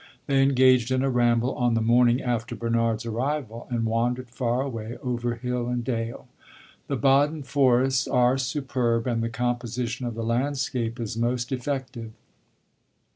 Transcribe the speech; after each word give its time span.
They 0.25 0.41
engaged 0.41 0.89
in 0.89 1.03
a 1.03 1.11
ramble 1.11 1.53
on 1.53 1.75
the 1.75 1.79
morning 1.79 2.23
after 2.23 2.55
Bernard's 2.55 3.05
arrival, 3.05 3.67
and 3.69 3.85
wandered 3.85 4.31
far 4.31 4.61
away, 4.63 4.97
over 5.03 5.35
hill 5.35 5.67
and 5.67 5.83
dale. 5.83 6.27
The 6.87 6.95
Baden 6.95 7.43
forests 7.43 8.07
are 8.07 8.39
superb, 8.39 9.05
and 9.05 9.21
the 9.21 9.29
composition 9.29 10.07
of 10.07 10.15
the 10.15 10.23
landscape 10.23 10.99
is 10.99 11.17
most 11.17 11.51
effective. 11.51 12.13